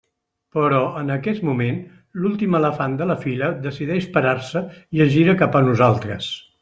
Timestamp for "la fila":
3.11-3.51